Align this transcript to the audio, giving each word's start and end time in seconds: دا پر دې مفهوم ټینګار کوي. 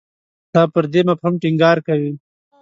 دا 0.53 0.63
پر 0.73 0.83
دې 0.93 1.01
مفهوم 1.09 1.33
ټینګار 1.41 1.77
کوي. 1.87 2.11